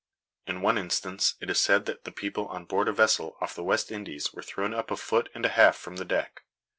In 0.47 0.61
one 0.61 0.79
instance, 0.79 1.35
it 1.39 1.51
is 1.51 1.59
said 1.59 1.85
that 1.85 2.05
the 2.05 2.11
people 2.11 2.47
on 2.47 2.65
board 2.65 2.87
a 2.87 2.91
vessel 2.91 3.37
off 3.39 3.53
the 3.53 3.63
West 3.63 3.91
Indies 3.91 4.33
were 4.33 4.41
thrown 4.41 4.73
up 4.73 4.89
a 4.89 4.97
foot 4.97 5.29
and 5.35 5.45
a 5.45 5.49
half 5.49 5.75
from 5.77 5.97
the 5.97 6.05
deck. 6.05 6.41